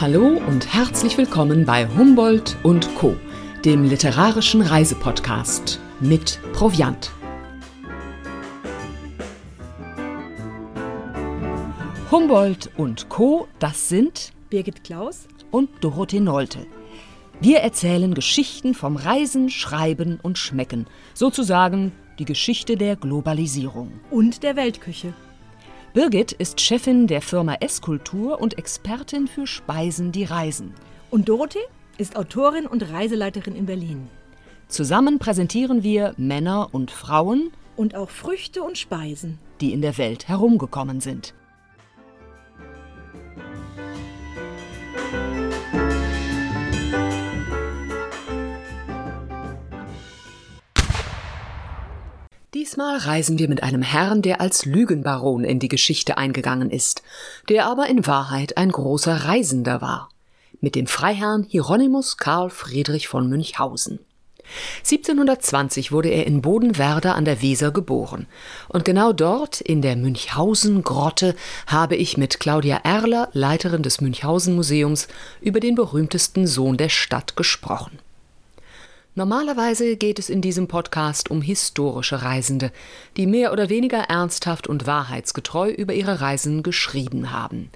[0.00, 3.14] Hallo und herzlich willkommen bei Humboldt und Co.,
[3.64, 7.10] dem literarischen Reisepodcast mit Proviant.
[12.10, 16.66] Humboldt und Co., das sind Birgit Klaus und Dorothee Nolte.
[17.40, 23.92] Wir erzählen Geschichten vom Reisen, Schreiben und Schmecken, sozusagen die Geschichte der Globalisierung.
[24.10, 25.14] Und der Weltküche.
[25.94, 30.74] Birgit ist Chefin der Firma Esskultur und Expertin für Speisen, die reisen.
[31.10, 31.64] Und Dorothee
[31.96, 34.08] ist Autorin und Reiseleiterin in Berlin.
[34.66, 40.26] Zusammen präsentieren wir Männer und Frauen und auch Früchte und Speisen, die in der Welt
[40.26, 41.34] herumgekommen sind.
[52.68, 57.02] Diesmal reisen wir mit einem Herrn, der als Lügenbaron in die Geschichte eingegangen ist,
[57.48, 60.10] der aber in Wahrheit ein großer Reisender war.
[60.60, 64.00] Mit dem Freiherrn Hieronymus Karl Friedrich von Münchhausen.
[64.80, 68.26] 1720 wurde er in Bodenwerder an der Weser geboren.
[68.68, 71.36] Und genau dort, in der Münchhausen-Grotte,
[71.68, 75.08] habe ich mit Claudia Erler, Leiterin des Münchhausen-Museums,
[75.40, 77.98] über den berühmtesten Sohn der Stadt gesprochen.
[79.18, 82.70] Normalerweise geht es in diesem Podcast um historische Reisende,
[83.16, 87.68] die mehr oder weniger ernsthaft und wahrheitsgetreu über ihre Reisen geschrieben haben.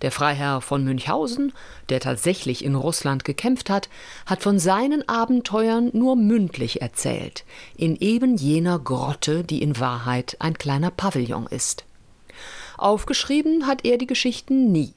[0.00, 1.52] Der Freiherr von Münchhausen,
[1.90, 3.90] der tatsächlich in Russland gekämpft hat,
[4.24, 7.44] hat von seinen Abenteuern nur mündlich erzählt,
[7.76, 11.84] in eben jener Grotte, die in Wahrheit ein kleiner Pavillon ist.
[12.78, 14.94] Aufgeschrieben hat er die Geschichten nie.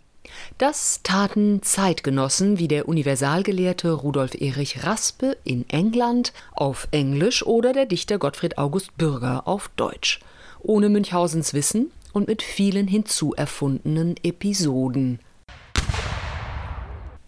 [0.58, 7.86] Das taten Zeitgenossen wie der Universalgelehrte Rudolf Erich Raspe in England auf Englisch oder der
[7.86, 10.20] Dichter Gottfried August Bürger auf Deutsch,
[10.62, 15.20] ohne Münchhausens Wissen und mit vielen hinzuerfundenen Episoden.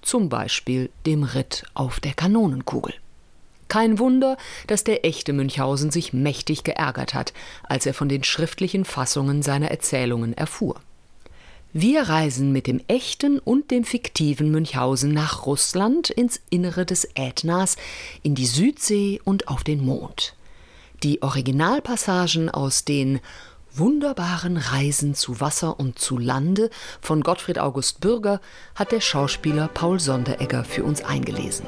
[0.02, 2.94] Zum Beispiel dem Ritt auf der Kanonenkugel.
[3.68, 4.38] Kein Wunder,
[4.68, 7.34] dass der echte Münchhausen sich mächtig geärgert hat,
[7.64, 10.80] als er von den schriftlichen Fassungen seiner Erzählungen erfuhr.
[11.78, 17.76] Wir reisen mit dem echten und dem fiktiven Münchhausen nach Russland ins Innere des Ätnas,
[18.24, 20.36] in die Südsee und auf den Mond.
[21.04, 23.20] Die Originalpassagen aus den
[23.74, 26.70] wunderbaren Reisen zu Wasser und zu Lande
[27.02, 28.40] von Gottfried August Bürger
[28.76, 31.66] hat der Schauspieler Paul Sonderegger für uns eingelesen.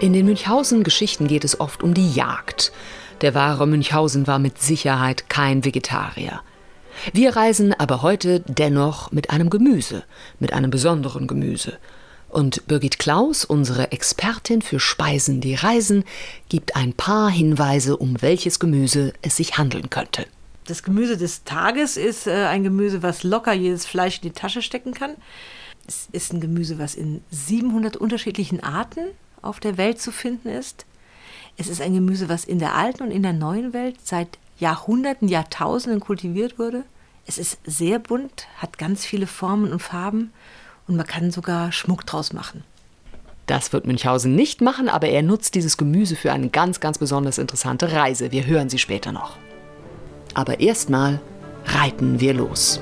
[0.00, 2.72] In den Münchhausen-Geschichten geht es oft um die Jagd.
[3.20, 6.40] Der wahre Münchhausen war mit Sicherheit kein Vegetarier.
[7.12, 10.04] Wir reisen aber heute dennoch mit einem Gemüse,
[10.40, 11.78] mit einem besonderen Gemüse.
[12.28, 16.04] Und Birgit Klaus, unsere Expertin für Speisen, die reisen,
[16.48, 20.26] gibt ein paar Hinweise, um welches Gemüse es sich handeln könnte.
[20.66, 24.60] Das Gemüse des Tages ist äh, ein Gemüse, was locker jedes Fleisch in die Tasche
[24.60, 25.14] stecken kann.
[25.86, 29.00] Es ist ein Gemüse, was in 700 unterschiedlichen Arten
[29.44, 30.86] auf der Welt zu finden ist.
[31.56, 35.28] Es ist ein Gemüse, was in der alten und in der neuen Welt seit Jahrhunderten,
[35.28, 36.84] Jahrtausenden kultiviert wurde.
[37.26, 40.32] Es ist sehr bunt, hat ganz viele Formen und Farben
[40.86, 42.64] und man kann sogar Schmuck draus machen.
[43.46, 47.38] Das wird Münchhausen nicht machen, aber er nutzt dieses Gemüse für eine ganz, ganz besonders
[47.38, 48.32] interessante Reise.
[48.32, 49.36] Wir hören sie später noch.
[50.32, 51.20] Aber erstmal
[51.66, 52.80] reiten wir los.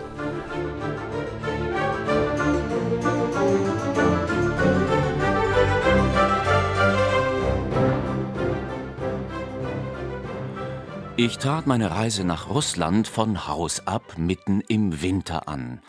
[11.25, 15.81] Ich trat meine Reise nach Russland von Haus ab mitten im Winter an,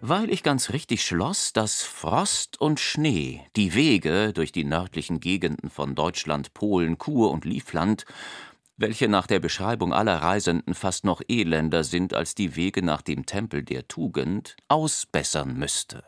[0.00, 5.70] weil ich ganz richtig schloss, dass Frost und Schnee die Wege durch die nördlichen Gegenden
[5.70, 8.04] von Deutschland, Polen, Kur und Livland,
[8.76, 13.26] welche nach der Beschreibung aller Reisenden fast noch elender sind als die Wege nach dem
[13.26, 16.02] Tempel der Tugend, ausbessern müsste.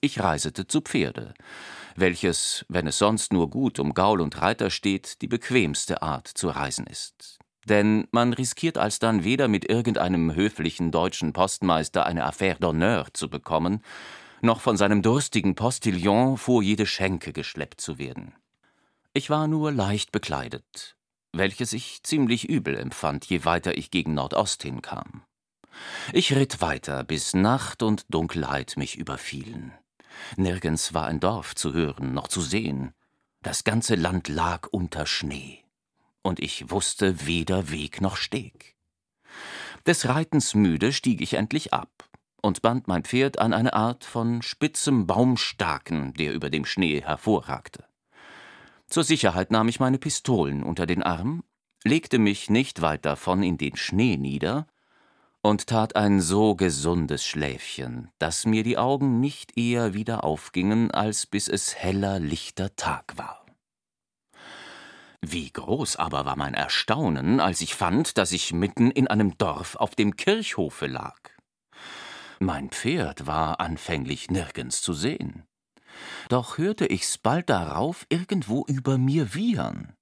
[0.00, 1.34] Ich reisete zu Pferde,
[1.96, 6.48] welches, wenn es sonst nur gut um Gaul und Reiter steht, die bequemste Art zu
[6.48, 7.37] reisen ist.
[7.68, 13.82] Denn man riskiert alsdann weder mit irgendeinem höflichen deutschen Postmeister eine Affaire d'honneur zu bekommen,
[14.40, 18.34] noch von seinem durstigen Postillon vor jede Schenke geschleppt zu werden.
[19.12, 20.96] Ich war nur leicht bekleidet,
[21.34, 25.22] welches ich ziemlich übel empfand, je weiter ich gegen Nordost hinkam.
[26.14, 29.72] Ich ritt weiter, bis Nacht und Dunkelheit mich überfielen.
[30.36, 32.92] Nirgends war ein Dorf zu hören noch zu sehen.
[33.42, 35.62] Das ganze Land lag unter Schnee
[36.28, 38.76] und ich wusste weder Weg noch Steg.
[39.86, 42.08] Des Reitens müde stieg ich endlich ab,
[42.42, 47.84] und band mein Pferd an eine Art von spitzem Baumstaken, der über dem Schnee hervorragte.
[48.86, 51.42] Zur Sicherheit nahm ich meine Pistolen unter den Arm,
[51.82, 54.66] legte mich nicht weit davon in den Schnee nieder
[55.40, 61.26] und tat ein so gesundes Schläfchen, dass mir die Augen nicht eher wieder aufgingen, als
[61.26, 63.47] bis es heller, lichter Tag war.
[65.20, 69.74] Wie groß aber war mein Erstaunen, als ich fand, dass ich mitten in einem Dorf
[69.76, 71.18] auf dem Kirchhofe lag.
[72.38, 75.44] Mein Pferd war anfänglich nirgends zu sehen.
[76.28, 79.94] Doch hörte ich's bald darauf irgendwo über mir wiehern.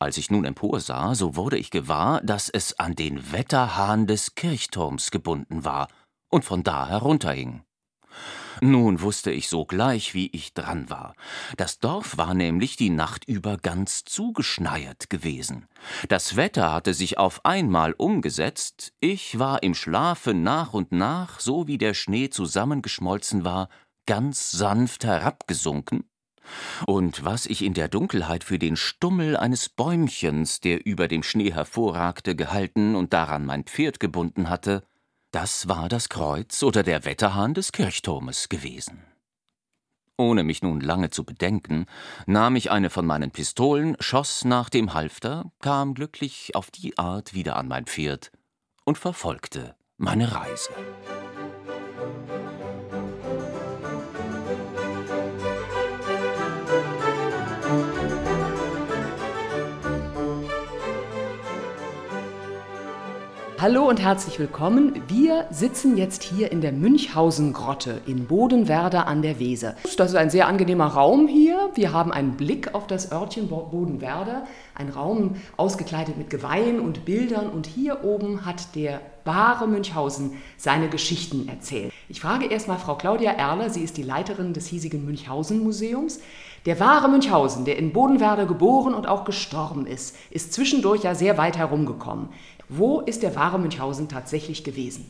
[0.00, 5.12] Als ich nun emporsah, so wurde ich gewahr, dass es an den Wetterhahn des Kirchturms
[5.12, 5.88] gebunden war
[6.28, 7.62] und von da herunterhing.
[8.60, 11.14] Nun wusste ich sogleich, wie ich dran war.
[11.56, 15.66] Das Dorf war nämlich die Nacht über ganz zugeschneit gewesen.
[16.08, 21.66] Das Wetter hatte sich auf einmal umgesetzt, ich war im Schlafe nach und nach, so
[21.66, 23.68] wie der Schnee zusammengeschmolzen war,
[24.06, 26.04] ganz sanft herabgesunken
[26.86, 31.52] und was ich in der Dunkelheit für den Stummel eines Bäumchens, der über dem Schnee
[31.52, 34.82] hervorragte, gehalten und daran mein Pferd gebunden hatte,
[35.36, 39.04] das war das Kreuz oder der Wetterhahn des Kirchturmes gewesen.
[40.16, 41.84] Ohne mich nun lange zu bedenken,
[42.24, 47.34] nahm ich eine von meinen Pistolen, schoss nach dem Halfter, kam glücklich auf die Art
[47.34, 48.32] wieder an mein Pferd
[48.86, 50.70] und verfolgte meine Reise.
[63.68, 65.02] Hallo und herzlich willkommen.
[65.08, 69.74] Wir sitzen jetzt hier in der Münchhausen-Grotte in Bodenwerder an der Weser.
[69.96, 71.70] Das ist ein sehr angenehmer Raum hier.
[71.74, 74.46] Wir haben einen Blick auf das Örtchen Bodenwerder.
[74.76, 77.48] Ein Raum ausgekleidet mit Geweihen und Bildern.
[77.48, 81.92] Und hier oben hat der wahre Münchhausen seine Geschichten erzählt.
[82.08, 83.70] Ich frage erstmal Frau Claudia Erler.
[83.70, 86.20] Sie ist die Leiterin des hiesigen Münchhausen-Museums.
[86.66, 91.38] Der wahre Münchhausen, der in Bodenwerder geboren und auch gestorben ist, ist zwischendurch ja sehr
[91.38, 92.28] weit herumgekommen.
[92.68, 95.06] Wo ist der wahre Münchhausen tatsächlich gewesen?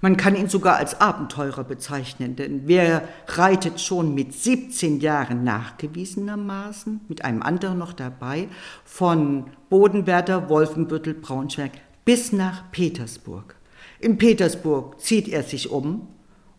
[0.00, 7.00] Man kann ihn sogar als Abenteurer bezeichnen, denn wer reitet schon mit 17 Jahren nachgewiesenermaßen,
[7.08, 8.48] mit einem anderen noch dabei,
[8.84, 11.72] von Bodenwerder, Wolfenbüttel, Braunschweig
[12.04, 13.56] bis nach Petersburg.
[13.98, 16.06] In Petersburg zieht er sich um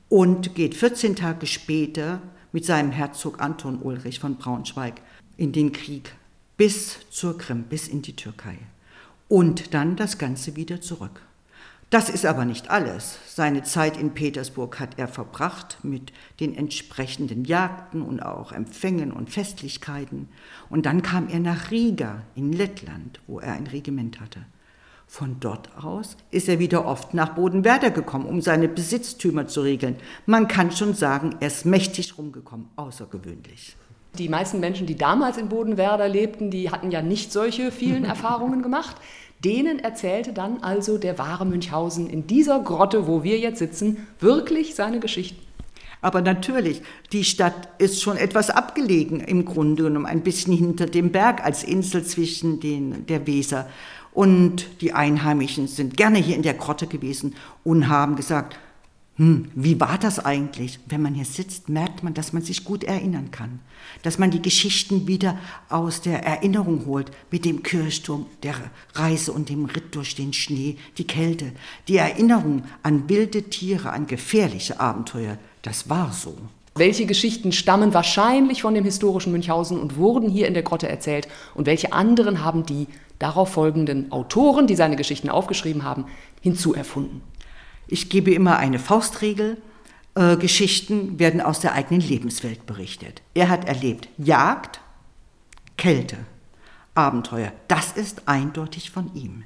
[0.09, 4.95] und geht 14 Tage später mit seinem Herzog Anton Ulrich von Braunschweig
[5.37, 6.15] in den Krieg
[6.57, 8.57] bis zur Krim, bis in die Türkei
[9.27, 11.21] und dann das Ganze wieder zurück.
[11.91, 13.19] Das ist aber nicht alles.
[13.27, 19.29] Seine Zeit in Petersburg hat er verbracht mit den entsprechenden Jagden und auch Empfängen und
[19.29, 20.27] Festlichkeiten.
[20.69, 24.41] Und dann kam er nach Riga in Lettland, wo er ein Regiment hatte.
[25.07, 29.97] Von dort aus ist er wieder oft nach Bodenwerder gekommen, um seine Besitztümer zu regeln.
[30.25, 33.77] Man kann schon sagen, er ist mächtig rumgekommen, außergewöhnlich.
[34.15, 38.61] Die meisten Menschen, die damals in Bodenwerder lebten, die hatten ja nicht solche vielen Erfahrungen
[38.61, 38.95] gemacht.
[39.43, 44.75] Denen erzählte dann also der wahre Münchhausen in dieser Grotte, wo wir jetzt sitzen, wirklich
[44.75, 45.45] seine Geschichten.
[46.01, 46.81] Aber natürlich,
[47.11, 51.63] die Stadt ist schon etwas abgelegen, im Grunde genommen, ein bisschen hinter dem Berg als
[51.63, 53.67] Insel zwischen den, der Weser.
[54.13, 58.57] Und die Einheimischen sind gerne hier in der Grotte gewesen und haben gesagt,
[59.17, 60.79] hm, wie war das eigentlich?
[60.87, 63.59] Wenn man hier sitzt, merkt man, dass man sich gut erinnern kann.
[64.03, 65.37] Dass man die Geschichten wieder
[65.69, 68.55] aus der Erinnerung holt mit dem Kirchturm, der
[68.93, 71.53] Reise und dem Ritt durch den Schnee, die Kälte.
[71.87, 76.35] Die Erinnerung an wilde Tiere, an gefährliche Abenteuer, das war so.
[76.75, 81.29] Welche Geschichten stammen wahrscheinlich von dem historischen Münchhausen und wurden hier in der Grotte erzählt
[81.53, 86.03] und welche anderen haben die darauf folgenden Autoren, die seine Geschichten aufgeschrieben haben,
[86.41, 87.21] hinzuerfunden?
[87.87, 89.57] Ich gebe immer eine Faustregel.
[90.15, 93.21] Äh, Geschichten werden aus der eigenen Lebenswelt berichtet.
[93.33, 94.79] Er hat erlebt Jagd,
[95.77, 96.17] Kälte,
[96.93, 97.51] Abenteuer.
[97.67, 99.43] Das ist eindeutig von ihm.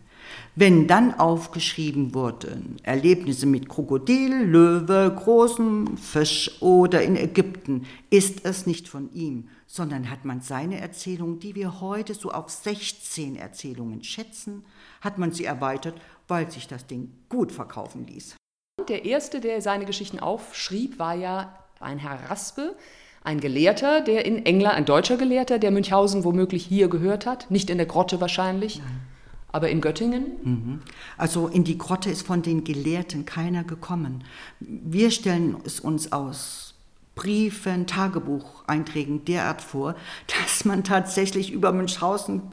[0.56, 8.68] Wenn dann aufgeschrieben wurden Erlebnisse mit Krokodil, Löwe, großem Fisch oder in Ägypten, ist es
[8.68, 14.04] nicht von ihm, sondern hat man seine Erzählung, die wir heute so auf 16 Erzählungen
[14.04, 14.66] schätzen,
[15.00, 15.96] hat man sie erweitert
[16.30, 18.36] weil sich das Ding gut verkaufen ließ.
[18.88, 22.76] Der erste, der seine Geschichten aufschrieb, war ja ein Herr Raspe,
[23.24, 27.70] ein Gelehrter, der in England, ein deutscher Gelehrter, der Münchhausen womöglich hier gehört hat, nicht
[27.70, 28.80] in der Grotte wahrscheinlich.
[28.80, 29.02] Nein.
[29.52, 30.26] Aber in Göttingen?
[30.44, 30.82] Mhm.
[31.18, 34.24] Also in die Grotte ist von den Gelehrten keiner gekommen.
[34.60, 36.69] Wir stellen es uns aus
[37.20, 39.96] Briefen, Tagebucheinträgen derart vor,
[40.40, 42.44] dass man tatsächlich über Münchhausen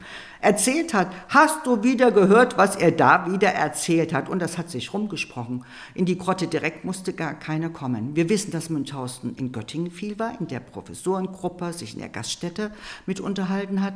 [0.41, 1.09] erzählt hat.
[1.29, 4.27] Hast du wieder gehört, was er da wieder erzählt hat?
[4.27, 5.63] Und das hat sich rumgesprochen.
[5.93, 8.17] In die Grotte direkt musste gar keiner kommen.
[8.17, 12.71] Wir wissen, dass Münchhausen in Göttingen viel war, in der Professorengruppe, sich in der Gaststätte
[13.05, 13.93] mit unterhalten hat.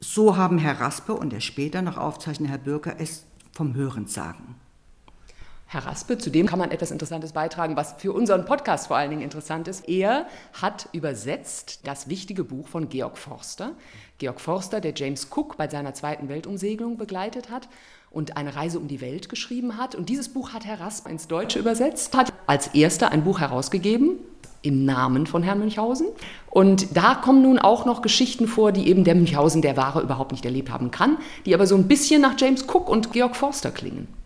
[0.00, 4.59] So haben Herr Raspe und der später noch aufzeichnende Herr Bürger es vom Hören sagen.
[5.72, 9.22] Herr Raspe, zudem kann man etwas Interessantes beitragen, was für unseren Podcast vor allen Dingen
[9.22, 9.88] interessant ist.
[9.88, 10.26] Er
[10.60, 13.70] hat übersetzt das wichtige Buch von Georg Forster.
[14.18, 17.68] Georg Forster, der James Cook bei seiner zweiten Weltumsegelung begleitet hat
[18.10, 19.94] und eine Reise um die Welt geschrieben hat.
[19.94, 24.16] Und dieses Buch hat Herr Raspe ins Deutsche übersetzt, hat als erster ein Buch herausgegeben
[24.62, 26.08] im Namen von Herrn Münchhausen.
[26.50, 30.32] Und da kommen nun auch noch Geschichten vor, die eben der Münchhausen der Wahre überhaupt
[30.32, 33.70] nicht erlebt haben kann, die aber so ein bisschen nach James Cook und Georg Forster
[33.70, 34.19] klingen.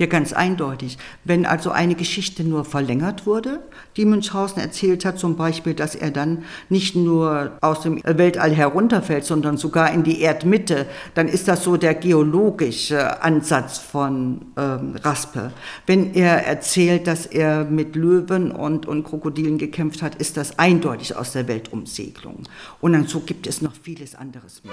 [0.00, 0.96] Hier ganz eindeutig.
[1.24, 3.60] Wenn also eine Geschichte nur verlängert wurde,
[3.98, 9.26] die Münchhausen erzählt hat, zum Beispiel, dass er dann nicht nur aus dem Weltall herunterfällt,
[9.26, 15.52] sondern sogar in die Erdmitte, dann ist das so der geologische Ansatz von ähm, Raspe.
[15.84, 21.14] Wenn er erzählt, dass er mit Löwen und, und Krokodilen gekämpft hat, ist das eindeutig
[21.14, 22.44] aus der Weltumsegelung.
[22.80, 24.72] Und dann so gibt es noch vieles anderes mehr.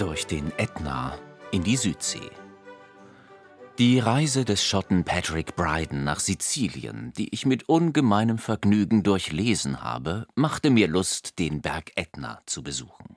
[0.00, 1.18] Durch den Ätna
[1.50, 2.30] in die Südsee.
[3.78, 10.26] Die Reise des Schotten Patrick Bryden nach Sizilien, die ich mit ungemeinem Vergnügen durchlesen habe,
[10.34, 13.16] machte mir Lust, den Berg Ätna zu besuchen.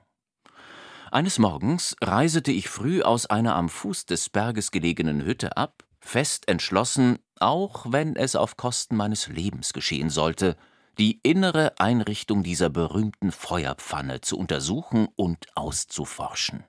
[1.10, 6.48] Eines Morgens reisete ich früh aus einer am Fuß des Berges gelegenen Hütte ab, fest
[6.48, 10.54] entschlossen, auch wenn es auf Kosten meines Lebens geschehen sollte,
[10.98, 16.64] die innere Einrichtung dieser berühmten Feuerpfanne zu untersuchen und auszuforschen.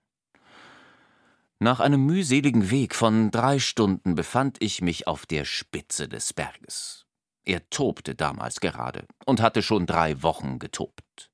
[1.59, 7.05] Nach einem mühseligen Weg von drei Stunden befand ich mich auf der Spitze des Berges.
[7.43, 11.31] Er tobte damals gerade und hatte schon drei Wochen getobt.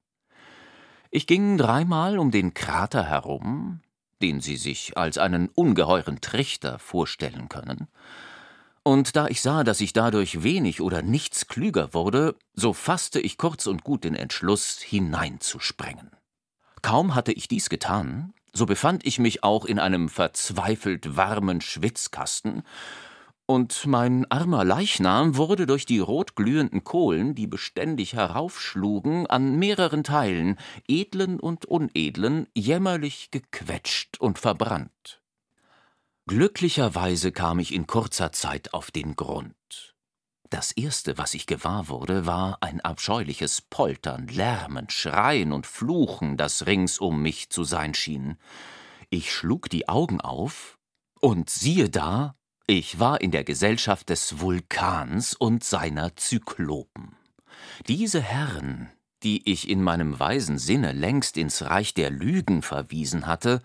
[1.09, 3.81] Ich ging dreimal um den Krater herum,
[4.21, 7.87] den Sie sich als einen ungeheuren Trichter vorstellen können,
[8.83, 13.37] und da ich sah, dass ich dadurch wenig oder nichts klüger wurde, so fasste ich
[13.37, 16.09] kurz und gut den Entschluss, hineinzusprengen.
[16.81, 22.63] Kaum hatte ich dies getan, so befand ich mich auch in einem verzweifelt warmen Schwitzkasten,
[23.51, 30.57] und mein armer Leichnam wurde durch die rotglühenden Kohlen, die beständig heraufschlugen, an mehreren Teilen,
[30.87, 35.21] edlen und unedlen, jämmerlich gequetscht und verbrannt.
[36.27, 39.53] Glücklicherweise kam ich in kurzer Zeit auf den Grund.
[40.51, 46.65] Das erste, was ich gewahr wurde, war ein abscheuliches Poltern, Lärmen, Schreien und Fluchen, das
[46.65, 48.37] rings um mich zu sein schien.
[49.09, 50.77] Ich schlug die Augen auf,
[51.21, 52.35] und siehe da,
[52.67, 57.15] ich war in der Gesellschaft des Vulkans und seiner Zyklopen.
[57.87, 58.91] Diese Herren,
[59.23, 63.61] die ich in meinem weisen Sinne längst ins Reich der Lügen verwiesen hatte,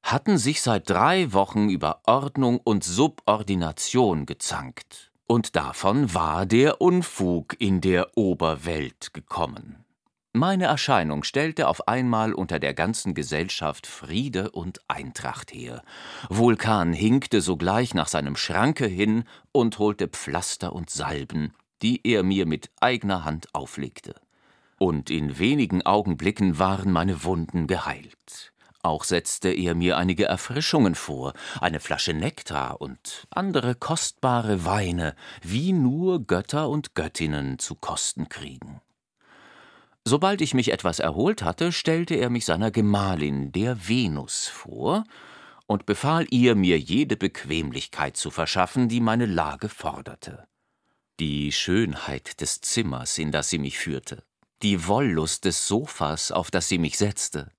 [0.00, 7.54] hatten sich seit drei Wochen über Ordnung und Subordination gezankt und davon war der Unfug
[7.60, 9.84] in der Oberwelt gekommen.
[10.32, 15.84] Meine Erscheinung stellte auf einmal unter der ganzen Gesellschaft Friede und Eintracht her.
[16.28, 19.22] Vulkan hinkte sogleich nach seinem Schranke hin
[19.52, 24.16] und holte Pflaster und Salben, die er mir mit eigener Hand auflegte.
[24.80, 28.52] Und in wenigen Augenblicken waren meine Wunden geheilt.
[28.82, 35.72] Auch setzte er mir einige Erfrischungen vor, eine Flasche Nektar und andere kostbare Weine, wie
[35.72, 38.80] nur Götter und Göttinnen zu kosten kriegen.
[40.04, 45.04] Sobald ich mich etwas erholt hatte, stellte er mich seiner Gemahlin, der Venus, vor
[45.66, 50.48] und befahl ihr, mir jede Bequemlichkeit zu verschaffen, die meine Lage forderte.
[51.20, 54.24] Die Schönheit des Zimmers, in das sie mich führte,
[54.62, 57.52] die Wollust des Sofas, auf das sie mich setzte,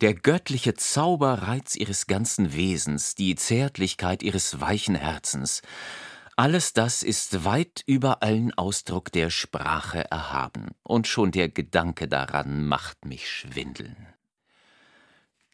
[0.00, 5.62] der göttliche Zauberreiz ihres ganzen Wesens, die Zärtlichkeit ihres weichen Herzens,
[6.36, 12.66] alles das ist weit über allen Ausdruck der Sprache erhaben, und schon der Gedanke daran
[12.66, 13.96] macht mich schwindeln.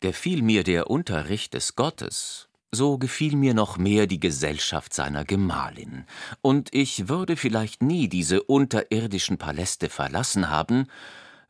[0.01, 6.05] Gefiel mir der Unterricht des Gottes, so gefiel mir noch mehr die Gesellschaft seiner Gemahlin,
[6.41, 10.89] und ich würde vielleicht nie diese unterirdischen Paläste verlassen haben,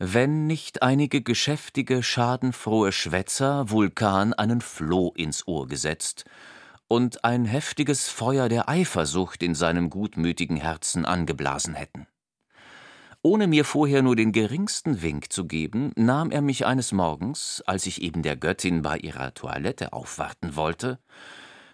[0.04, 6.24] wenn nicht einige geschäftige, schadenfrohe Schwätzer Vulkan einen Floh ins Ohr gesetzt
[6.88, 12.08] und ein heftiges Feuer der Eifersucht in seinem gutmütigen Herzen angeblasen hätten.
[13.22, 17.86] ohne mir vorher nur den geringsten Wink zu geben, nahm er mich eines Morgens, als
[17.86, 20.98] ich eben der Göttin bei ihrer Toilette aufwarten wollte,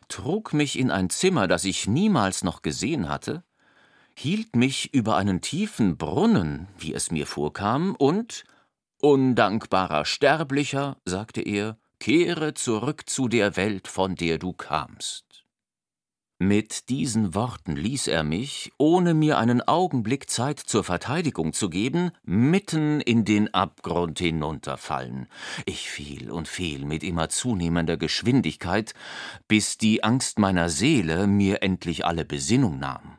[0.08, 3.42] trug mich in ein Zimmer, das ich niemals noch gesehen hatte,
[4.18, 8.44] hielt mich über einen tiefen Brunnen, wie es mir vorkam, und
[9.00, 15.44] Undankbarer Sterblicher, sagte er, kehre zurück zu der Welt, von der du kamst.
[16.40, 22.10] Mit diesen Worten ließ er mich, ohne mir einen Augenblick Zeit zur Verteidigung zu geben,
[22.25, 25.28] mitten in den Abgrund hinunterfallen.
[25.64, 28.94] Ich fiel und fiel mit immer zunehmender Geschwindigkeit,
[29.46, 33.18] bis die Angst meiner Seele mir endlich alle Besinnung nahm.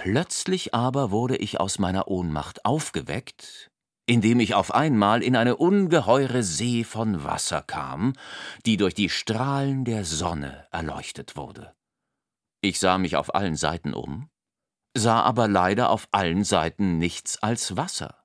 [0.00, 3.68] Plötzlich aber wurde ich aus meiner Ohnmacht aufgeweckt,
[4.06, 8.12] indem ich auf einmal in eine ungeheure See von Wasser kam,
[8.64, 11.74] die durch die Strahlen der Sonne erleuchtet wurde.
[12.60, 14.30] Ich sah mich auf allen Seiten um,
[14.96, 18.24] sah aber leider auf allen Seiten nichts als Wasser.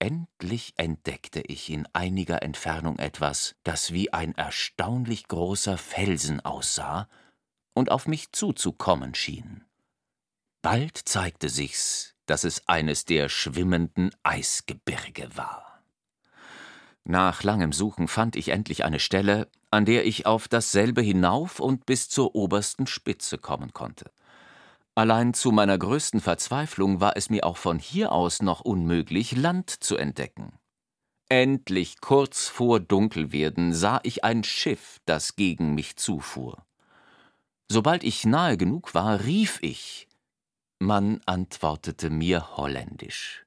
[0.00, 7.08] Endlich entdeckte ich in einiger Entfernung etwas, das wie ein erstaunlich großer Felsen aussah
[7.72, 9.64] und auf mich zuzukommen schien.
[10.62, 15.82] Bald zeigte sich's, dass es eines der schwimmenden Eisgebirge war.
[17.04, 21.86] Nach langem Suchen fand ich endlich eine Stelle, an der ich auf dasselbe hinauf und
[21.86, 24.10] bis zur obersten Spitze kommen konnte.
[24.94, 29.70] Allein zu meiner größten Verzweiflung war es mir auch von hier aus noch unmöglich, Land
[29.70, 30.58] zu entdecken.
[31.30, 36.66] Endlich kurz vor Dunkelwerden sah ich ein Schiff, das gegen mich zufuhr.
[37.68, 40.09] Sobald ich nahe genug war, rief ich.
[40.82, 43.44] Man antwortete mir holländisch.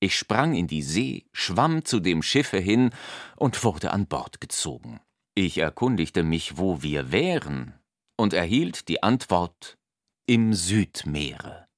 [0.00, 2.90] Ich sprang in die See, schwamm zu dem Schiffe hin
[3.36, 5.00] und wurde an Bord gezogen.
[5.36, 7.74] Ich erkundigte mich, wo wir wären,
[8.16, 9.78] und erhielt die Antwort
[10.26, 11.68] im Südmeere.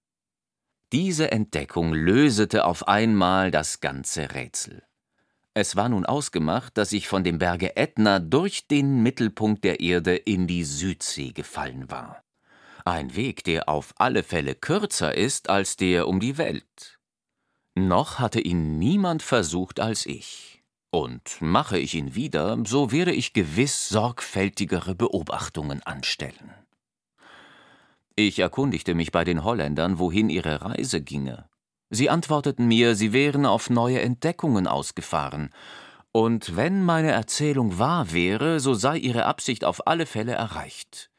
[0.91, 4.83] Diese Entdeckung lösete auf einmal das ganze Rätsel.
[5.53, 10.17] Es war nun ausgemacht, dass ich von dem Berge Ätna durch den Mittelpunkt der Erde
[10.17, 12.26] in die Südsee gefallen war.
[12.87, 17.01] Ein Weg, der auf alle Fälle kürzer ist als der um die Welt.
[17.75, 20.63] Noch hatte ihn niemand versucht als ich.
[20.93, 26.55] Und mache ich ihn wieder, so werde ich gewiss sorgfältigere Beobachtungen anstellen.
[28.15, 31.49] Ich erkundigte mich bei den Holländern, wohin ihre Reise ginge.
[31.91, 35.53] Sie antworteten mir, sie wären auf neue Entdeckungen ausgefahren,
[36.13, 41.11] und wenn meine Erzählung wahr wäre, so sei ihre Absicht auf alle Fälle erreicht.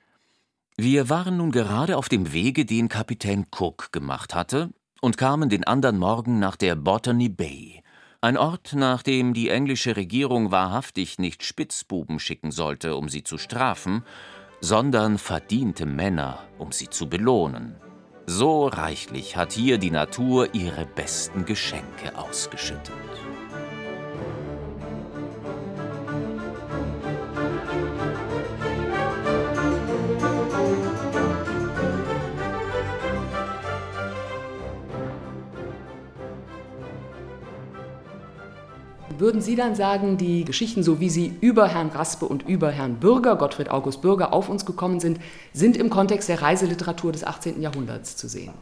[0.80, 4.70] Wir waren nun gerade auf dem Wege, den Kapitän Cook gemacht hatte,
[5.02, 7.82] und kamen den andern Morgen nach der Botany Bay,
[8.22, 13.40] ein Ort, nach dem die englische Regierung wahrhaftig nicht Spitzbuben schicken sollte, um sie zu
[13.40, 14.04] strafen,
[14.62, 17.76] sondern verdiente Männer, um sie zu belohnen.
[18.28, 22.94] So reichlich hat hier die Natur ihre besten Geschenke ausgeschüttet.
[39.20, 43.00] Würden Sie dann sagen, die Geschichten, so wie sie über Herrn Raspe und über Herrn
[43.00, 45.20] Bürger, Gottfried August Bürger, auf uns gekommen sind,
[45.54, 47.62] sind im Kontext der Reiseliteratur des 18.
[47.62, 48.54] Jahrhunderts zu sehen?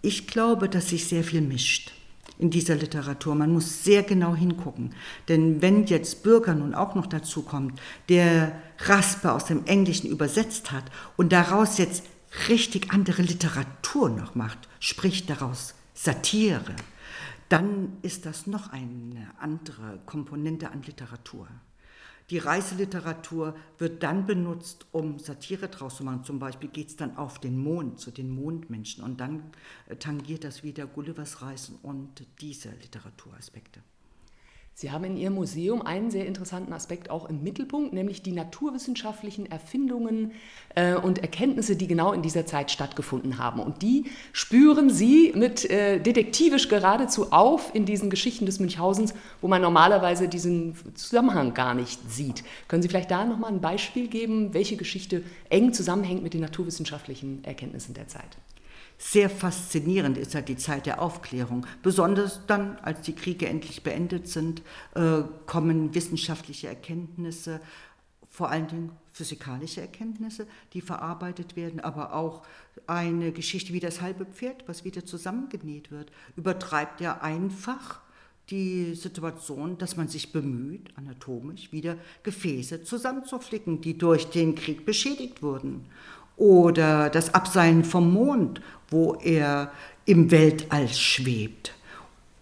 [0.00, 1.92] Ich glaube, dass sich sehr viel mischt
[2.38, 3.34] in dieser Literatur.
[3.34, 4.94] Man muss sehr genau hingucken.
[5.28, 10.72] Denn wenn jetzt Bürger nun auch noch dazu kommt, der Raspe aus dem Englischen übersetzt
[10.72, 10.84] hat
[11.16, 12.04] und daraus jetzt
[12.48, 16.74] richtig andere Literatur noch macht, sprich daraus Satire,
[17.52, 21.48] dann ist das noch eine andere Komponente an Literatur.
[22.30, 26.24] Die Reiseliteratur wird dann benutzt, um Satire draus zu machen.
[26.24, 29.04] Zum Beispiel geht es dann auf den Mond, zu den Mondmenschen.
[29.04, 29.50] Und dann
[29.86, 33.82] äh, tangiert das wieder Gullivers Reisen und diese Literaturaspekte.
[34.82, 39.48] Sie haben in Ihrem Museum einen sehr interessanten Aspekt auch im Mittelpunkt, nämlich die naturwissenschaftlichen
[39.48, 40.32] Erfindungen
[40.74, 43.60] äh, und Erkenntnisse, die genau in dieser Zeit stattgefunden haben.
[43.60, 49.46] Und die spüren Sie mit äh, detektivisch geradezu auf in diesen Geschichten des Münchhausens, wo
[49.46, 52.42] man normalerweise diesen Zusammenhang gar nicht sieht.
[52.66, 57.44] Können Sie vielleicht da nochmal ein Beispiel geben, welche Geschichte eng zusammenhängt mit den naturwissenschaftlichen
[57.44, 58.36] Erkenntnissen der Zeit?
[59.04, 61.66] Sehr faszinierend ist halt die Zeit der Aufklärung.
[61.82, 64.62] Besonders dann, als die Kriege endlich beendet sind,
[64.94, 67.60] äh, kommen wissenschaftliche Erkenntnisse,
[68.30, 72.42] vor allen Dingen physikalische Erkenntnisse, die verarbeitet werden, aber auch
[72.86, 78.00] eine Geschichte wie das halbe Pferd, was wieder zusammengenäht wird, übertreibt ja einfach
[78.50, 85.42] die Situation, dass man sich bemüht, anatomisch wieder Gefäße zusammenzuflicken, die durch den Krieg beschädigt
[85.42, 85.86] wurden
[86.42, 89.70] oder das Abseilen vom Mond, wo er
[90.06, 91.72] im Weltall schwebt.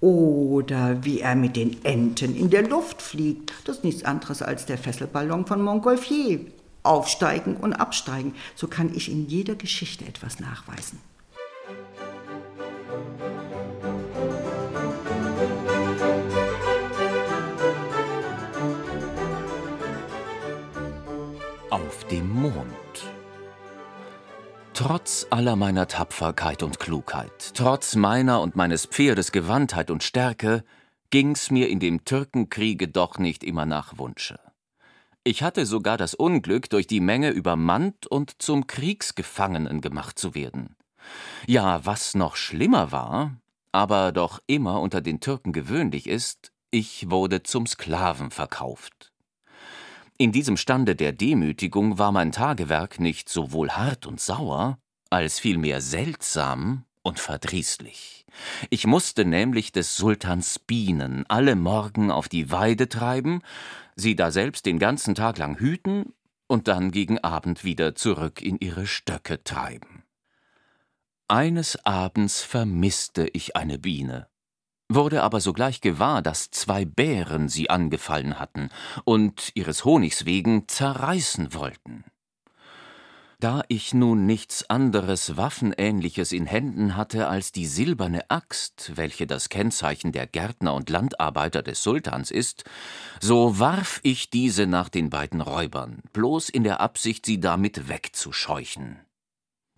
[0.00, 3.52] Oder wie er mit den Enten in der Luft fliegt.
[3.66, 6.40] Das ist nichts anderes als der Fesselballon von Montgolfier.
[6.82, 8.34] Aufsteigen und absteigen.
[8.54, 10.98] So kann ich in jeder Geschichte etwas nachweisen.
[24.82, 30.64] Trotz aller meiner Tapferkeit und Klugheit, trotz meiner und meines Pferdes Gewandtheit und Stärke,
[31.10, 34.40] ging's mir in dem Türkenkriege doch nicht immer nach Wunsche.
[35.22, 40.76] Ich hatte sogar das Unglück, durch die Menge übermannt und zum Kriegsgefangenen gemacht zu werden.
[41.46, 43.36] Ja, was noch schlimmer war,
[43.72, 49.09] aber doch immer unter den Türken gewöhnlich ist, ich wurde zum Sklaven verkauft.
[50.20, 54.78] In diesem Stande der Demütigung war mein Tagewerk nicht sowohl hart und sauer,
[55.08, 58.26] als vielmehr seltsam und verdrießlich.
[58.68, 63.40] Ich musste nämlich des Sultans Bienen alle Morgen auf die Weide treiben,
[63.96, 66.12] sie daselbst den ganzen Tag lang hüten
[66.48, 70.04] und dann gegen Abend wieder zurück in ihre Stöcke treiben.
[71.28, 74.28] Eines Abends vermisste ich eine Biene,
[74.90, 78.68] wurde aber sogleich gewahr, dass zwei Bären sie angefallen hatten
[79.04, 82.04] und ihres Honigs wegen zerreißen wollten.
[83.38, 89.48] Da ich nun nichts anderes Waffenähnliches in Händen hatte als die silberne Axt, welche das
[89.48, 92.64] Kennzeichen der Gärtner und Landarbeiter des Sultans ist,
[93.18, 99.00] so warf ich diese nach den beiden Räubern, bloß in der Absicht, sie damit wegzuscheuchen.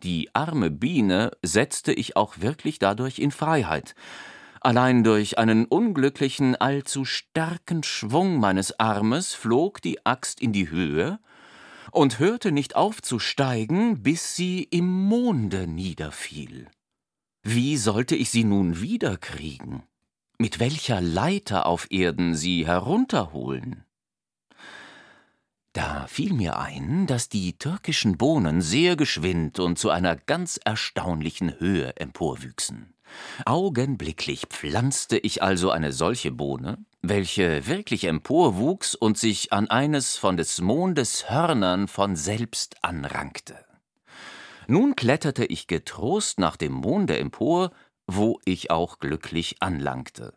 [0.03, 3.95] Die arme Biene setzte ich auch wirklich dadurch in Freiheit,
[4.65, 11.19] Allein durch einen unglücklichen, allzu starken Schwung meines Armes flog die Axt in die Höhe
[11.91, 16.69] und hörte nicht auf zu steigen, bis sie im Monde niederfiel.
[17.43, 19.83] Wie sollte ich sie nun wiederkriegen?
[20.39, 23.85] Mit welcher Leiter auf Erden sie herunterholen?
[25.73, 31.59] Da fiel mir ein, dass die türkischen Bohnen sehr geschwind und zu einer ganz erstaunlichen
[31.59, 32.93] Höhe emporwüchsen.
[33.47, 40.37] Augenblicklich pflanzte ich also eine solche Bohne, welche wirklich emporwuchs und sich an eines von
[40.37, 43.57] des Mondes Hörnern von selbst anrankte.
[44.67, 47.73] Nun kletterte ich getrost nach dem Monde empor,
[48.07, 50.35] wo ich auch glücklich anlangte.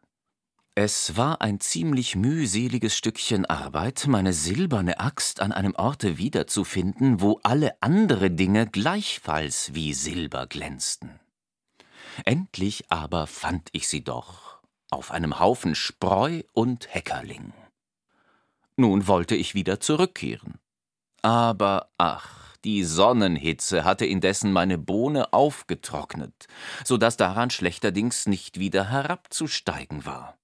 [0.78, 7.40] Es war ein ziemlich mühseliges Stückchen Arbeit, meine silberne Axt an einem Orte wiederzufinden, wo
[7.44, 11.22] alle andere Dinge gleichfalls wie Silber glänzten.
[12.26, 14.60] Endlich aber fand ich sie doch,
[14.92, 17.54] auf einem Haufen Spreu und Heckerling.
[18.76, 20.60] Nun wollte ich wieder zurückkehren.
[21.22, 26.48] Aber ach, die Sonnenhitze hatte indessen meine Bohne aufgetrocknet,
[26.84, 30.38] so dass daran schlechterdings nicht wieder herabzusteigen war.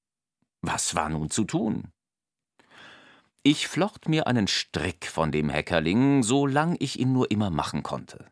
[0.61, 1.91] Was war nun zu tun?
[3.43, 7.81] Ich flocht mir einen Strick von dem Heckerling, so lang ich ihn nur immer machen
[7.81, 8.31] konnte.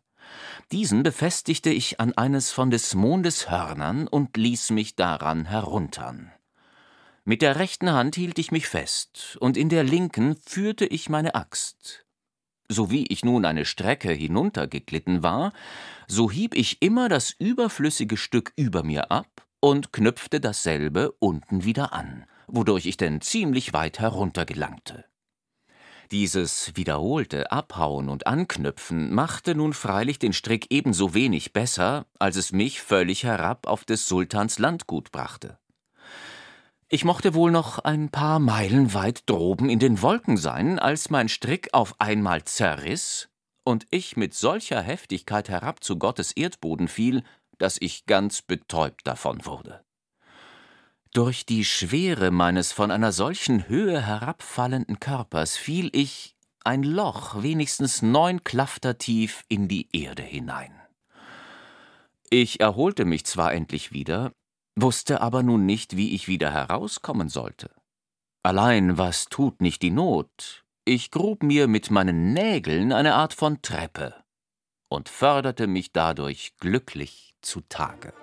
[0.72, 6.32] Diesen befestigte ich an eines von des Mondes Hörnern und ließ mich daran heruntern.
[7.26, 11.34] Mit der rechten Hand hielt ich mich fest, und in der linken führte ich meine
[11.34, 12.06] Axt.
[12.68, 15.54] Sowie ich nun eine Strecke hinuntergeglitten war,
[16.08, 21.94] so hieb ich immer das überflüssige Stück über mir ab und knüpfte dasselbe unten wieder
[21.94, 25.06] an, wodurch ich denn ziemlich weit herunter gelangte.
[26.12, 32.52] Dieses wiederholte Abhauen und Anknüpfen machte nun freilich den Strick ebenso wenig besser, als es
[32.52, 35.60] mich völlig herab auf des Sultans Landgut brachte.
[36.88, 41.30] Ich mochte wohl noch ein paar Meilen weit droben in den Wolken sein, als mein
[41.30, 43.30] Strick auf einmal zerriss
[43.64, 47.24] und ich mit solcher Heftigkeit herab zu Gottes Erdboden fiel,
[47.60, 49.86] dass ich ganz betäubt davon wurde.
[51.14, 58.02] Durch die Schwere meines von einer solchen Höhe herabfallenden Körpers fiel ich ein Loch wenigstens
[58.02, 60.74] neun Klafter tief in die Erde hinein.
[62.30, 64.34] Ich erholte mich zwar endlich wieder,
[64.76, 67.72] wusste aber nun nicht, wie ich wieder herauskommen sollte.
[68.44, 70.64] Allein was tut nicht die Not?
[70.86, 74.14] Ich grub mir mit meinen Nägeln eine Art von Treppe
[74.90, 78.14] und förderte mich dadurch glücklich zutage.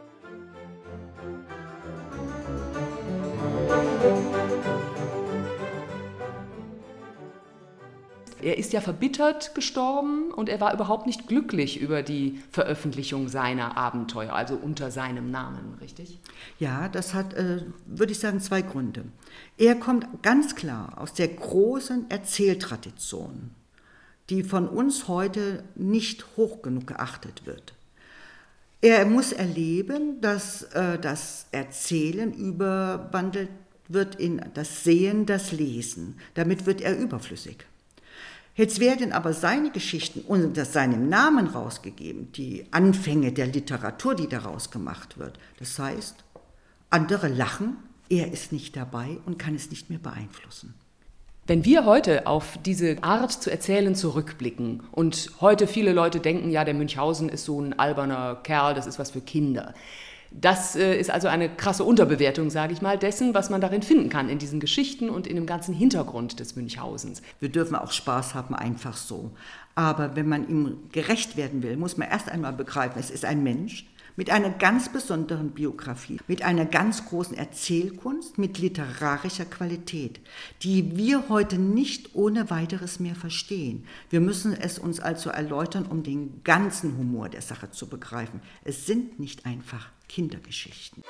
[8.42, 13.76] Er ist ja verbittert gestorben und er war überhaupt nicht glücklich über die Veröffentlichung seiner
[13.76, 16.20] Abenteuer, also unter seinem Namen, richtig?
[16.60, 19.04] Ja, das hat, äh, würde ich sagen, zwei Gründe.
[19.56, 23.50] Er kommt ganz klar aus der großen Erzähltradition,
[24.28, 27.75] die von uns heute nicht hoch genug geachtet wird.
[28.80, 33.48] Er muss erleben, dass äh, das Erzählen überwandelt
[33.88, 36.18] wird in das Sehen, das Lesen.
[36.34, 37.64] Damit wird er überflüssig.
[38.54, 44.70] Jetzt werden aber seine Geschichten unter seinem Namen rausgegeben, die Anfänge der Literatur, die daraus
[44.70, 45.38] gemacht wird.
[45.58, 46.24] Das heißt,
[46.88, 47.76] andere lachen,
[48.08, 50.74] er ist nicht dabei und kann es nicht mehr beeinflussen.
[51.48, 56.64] Wenn wir heute auf diese Art zu erzählen zurückblicken und heute viele Leute denken, ja,
[56.64, 59.72] der Münchhausen ist so ein alberner Kerl, das ist was für Kinder.
[60.32, 64.08] Das äh, ist also eine krasse Unterbewertung, sage ich mal, dessen, was man darin finden
[64.08, 67.22] kann, in diesen Geschichten und in dem ganzen Hintergrund des Münchhausens.
[67.38, 69.30] Wir dürfen auch Spaß haben, einfach so.
[69.76, 73.44] Aber wenn man ihm gerecht werden will, muss man erst einmal begreifen, es ist ein
[73.44, 80.20] Mensch, mit einer ganz besonderen Biografie, mit einer ganz großen Erzählkunst, mit literarischer Qualität,
[80.62, 83.84] die wir heute nicht ohne weiteres mehr verstehen.
[84.10, 88.40] Wir müssen es uns also erläutern, um den ganzen Humor der Sache zu begreifen.
[88.64, 91.02] Es sind nicht einfach Kindergeschichten.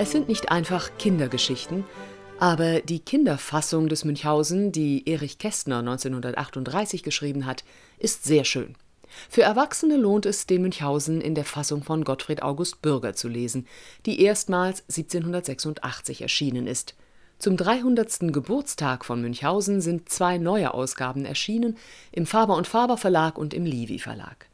[0.00, 1.84] Es sind nicht einfach Kindergeschichten,
[2.40, 7.64] aber die Kinderfassung des Münchhausen, die Erich Kästner 1938 geschrieben hat,
[7.98, 8.74] ist sehr schön.
[9.28, 13.66] Für Erwachsene lohnt es, den Münchhausen in der Fassung von Gottfried August Bürger zu lesen,
[14.06, 16.94] die erstmals 1786 erschienen ist.
[17.38, 18.32] Zum 300.
[18.32, 21.76] Geburtstag von Münchhausen sind zwei neue Ausgaben erschienen,
[22.12, 24.46] im Faber und Faber Verlag und im Livi Verlag.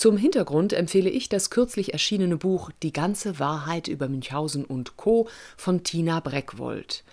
[0.00, 5.28] Zum Hintergrund empfehle ich das kürzlich erschienene Buch Die ganze Wahrheit über Münchhausen und Co.
[5.58, 7.04] von Tina Breckwold.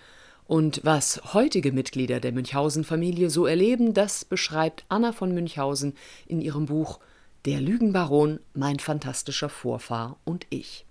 [0.46, 5.96] Und was heutige Mitglieder der Münchhausen-Familie so erleben, das beschreibt Anna von Münchhausen
[6.28, 7.02] in ihrem Buch
[7.44, 10.86] Der Lügenbaron, mein fantastischer Vorfahr und ich.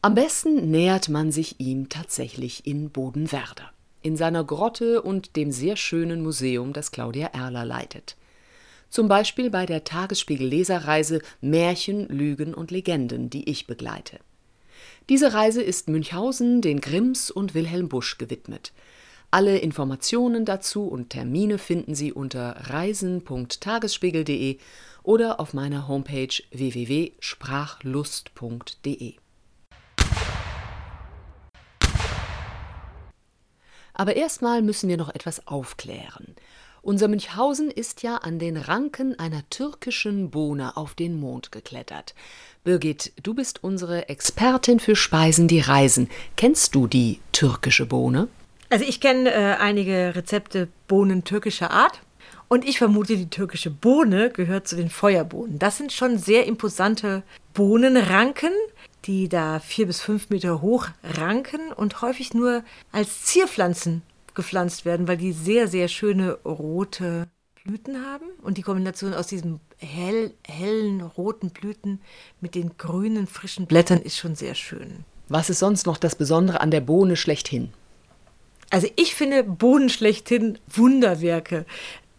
[0.00, 5.74] Am besten nähert man sich ihm tatsächlich in Bodenwerder, in seiner Grotte und dem sehr
[5.74, 8.16] schönen Museum, das Claudia Erler leitet
[8.88, 14.18] zum Beispiel bei der Tagesspiegel-Leserreise Märchen, Lügen und Legenden, die ich begleite.
[15.08, 18.72] Diese Reise ist Münchhausen, den Grimms und Wilhelm Busch gewidmet.
[19.30, 24.58] Alle Informationen dazu und Termine finden Sie unter reisen.tagesspiegel.de
[25.02, 29.14] oder auf meiner Homepage www.sprachlust.de.
[33.94, 36.34] Aber erstmal müssen wir noch etwas aufklären.
[36.86, 42.14] Unser Münchhausen ist ja an den Ranken einer türkischen Bohne auf den Mond geklettert.
[42.62, 46.08] Birgit, du bist unsere Expertin für Speisen, die reisen.
[46.36, 48.28] Kennst du die türkische Bohne?
[48.70, 52.02] Also ich kenne äh, einige Rezepte Bohnen türkischer Art.
[52.46, 55.58] Und ich vermute, die türkische Bohne gehört zu den Feuerbohnen.
[55.58, 58.52] Das sind schon sehr imposante Bohnenranken,
[59.06, 64.02] die da vier bis fünf Meter hoch ranken und häufig nur als Zierpflanzen
[64.36, 67.26] gepflanzt werden, weil die sehr, sehr schöne rote
[67.64, 68.26] Blüten haben.
[68.42, 72.00] Und die Kombination aus diesen hell, hellen roten Blüten
[72.40, 75.04] mit den grünen, frischen Blättern ist schon sehr schön.
[75.28, 77.72] Was ist sonst noch das Besondere an der Bohne schlechthin?
[78.70, 81.66] Also ich finde Bohnen schlechthin Wunderwerke.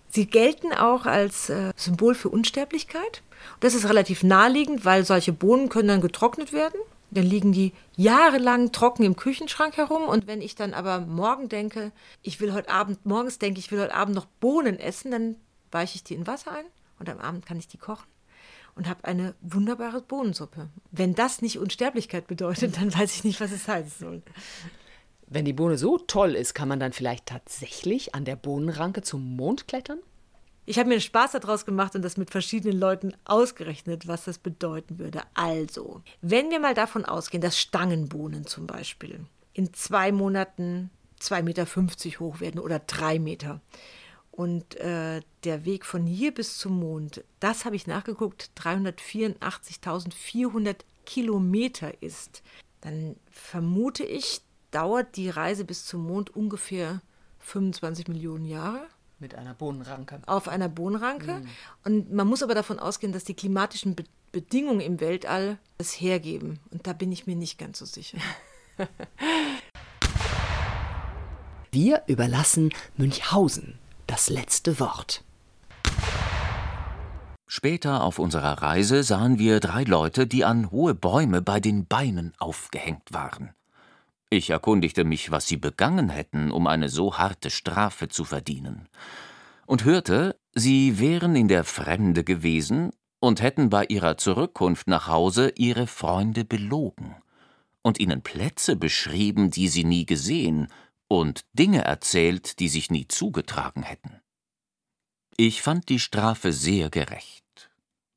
[0.10, 3.21] Sie gelten auch als äh, Symbol für Unsterblichkeit.
[3.60, 6.80] Das ist relativ naheliegend, weil solche Bohnen können dann getrocknet werden
[7.12, 10.04] dann liegen die jahrelang trocken im Küchenschrank herum.
[10.04, 11.91] Und wenn ich dann aber morgen denke,
[12.22, 15.36] ich will heute Abend, morgens denke ich, will heute Abend noch Bohnen essen, dann
[15.72, 16.65] weiche ich die in Wasser ein
[17.00, 18.08] und am Abend kann ich die kochen
[18.76, 20.70] und habe eine wunderbare Bohnensuppe.
[20.91, 24.22] Wenn das nicht Unsterblichkeit bedeutet, dann weiß ich nicht, was es heißen soll.
[25.26, 29.36] Wenn die Bohne so toll ist, kann man dann vielleicht tatsächlich an der Bohnenranke zum
[29.36, 30.00] Mond klettern?
[30.69, 34.99] Ich habe mir Spaß daraus gemacht und das mit verschiedenen Leuten ausgerechnet, was das bedeuten
[34.99, 35.21] würde.
[35.34, 39.21] Also, wenn wir mal davon ausgehen, dass Stangenbohnen zum Beispiel
[39.53, 40.89] in zwei Monaten
[41.21, 41.65] 2,50 Meter
[42.19, 43.62] hoch werden oder drei Meter.
[44.30, 52.03] Und äh, der Weg von hier bis zum Mond, das habe ich nachgeguckt, 384.400 Kilometer
[52.03, 52.43] ist.
[52.82, 57.01] Dann vermute ich, dauert die Reise bis zum Mond ungefähr
[57.39, 58.86] 25 Millionen Jahre.
[59.19, 60.21] Mit einer Bohnenranke.
[60.27, 61.39] Auf einer Bohnenranke.
[61.39, 61.47] Mhm.
[61.84, 64.03] Und man muss aber davon ausgehen, dass die klimatischen Be
[64.34, 66.60] Bedingungen im Weltall es hergeben.
[66.69, 68.17] Und da bin ich mir nicht ganz so sicher.
[71.71, 75.23] Wir überlassen Münchhausen das letzte Wort.
[77.47, 82.34] Später auf unserer Reise sahen wir drei Leute, die an hohe Bäume bei den Beinen
[82.39, 83.53] aufgehängt waren.
[84.29, 88.89] Ich erkundigte mich, was sie begangen hätten, um eine so harte Strafe zu verdienen,
[89.65, 95.53] und hörte, sie wären in der Fremde gewesen und hätten bei ihrer Zurückkunft nach Hause
[95.55, 97.15] ihre Freunde belogen.
[97.83, 100.67] und ihnen Plätze beschrieben, die sie nie gesehen,
[101.07, 104.19] und Dinge erzählt, die sich nie zugetragen hätten.
[105.37, 107.69] Ich fand die Strafe sehr gerecht,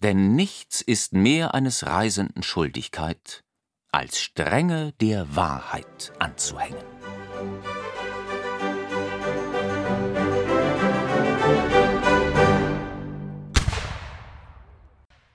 [0.02, 3.44] denn nichts ist mehr eines Reisenden Schuldigkeit,
[3.92, 6.85] als Strenge der Wahrheit anzuhängen.